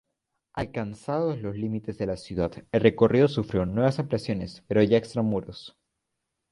Alcanzados 0.55 1.37
los 1.43 1.55
límites 1.55 1.99
de 1.99 2.07
la 2.07 2.17
ciudad, 2.17 2.51
el 2.71 2.81
recorrido 2.81 3.27
sufrió 3.27 3.67
nuevas 3.67 3.99
ampliaciones 3.99 4.63
pero 4.67 4.81
ya 4.81 4.97
extramuros. 4.97 5.77